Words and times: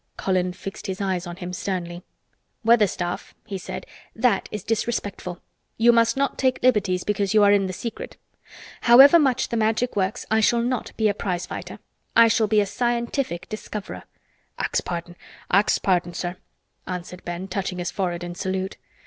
Colin 0.17 0.51
fixed 0.51 0.87
his 0.87 0.99
eyes 0.99 1.27
on 1.27 1.35
him 1.35 1.53
sternly. 1.53 2.01
"Weatherstaff," 2.65 3.35
he 3.45 3.59
said, 3.59 3.85
"that 4.15 4.49
is 4.51 4.63
disrespectful. 4.63 5.43
You 5.77 5.91
must 5.91 6.17
not 6.17 6.39
take 6.39 6.57
liberties 6.63 7.03
because 7.03 7.35
you 7.35 7.43
are 7.43 7.51
in 7.51 7.67
the 7.67 7.71
secret. 7.71 8.17
However 8.81 9.19
much 9.19 9.49
the 9.49 9.57
Magic 9.57 9.95
works 9.95 10.25
I 10.31 10.39
shall 10.39 10.63
not 10.63 10.91
be 10.97 11.07
a 11.07 11.13
prize 11.13 11.45
fighter. 11.45 11.77
I 12.15 12.29
shall 12.29 12.47
be 12.47 12.61
a 12.61 12.65
Scientific 12.65 13.47
Discoverer." 13.47 14.05
"Ax 14.57 14.81
pardon—ax 14.81 15.77
pardon, 15.77 16.15
sir" 16.15 16.37
answered 16.87 17.23
Ben, 17.23 17.47
touching 17.47 17.77
his 17.77 17.91
forehead 17.91 18.23
in 18.23 18.33
salute. 18.33 18.77